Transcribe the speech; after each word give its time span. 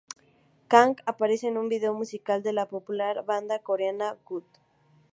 Kang 0.71 0.95
aparece 1.05 1.47
en 1.49 1.59
un 1.59 1.69
video 1.69 1.93
musical 1.93 2.41
de 2.41 2.53
la 2.53 2.67
popular 2.67 3.23
banda 3.23 3.59
coreana 3.59 4.17
G.o.d. 4.27 4.43